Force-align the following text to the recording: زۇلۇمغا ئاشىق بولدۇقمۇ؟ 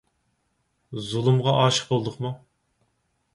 زۇلۇمغا 1.09 1.53
ئاشىق 1.59 1.85
بولدۇقمۇ؟ 1.93 2.33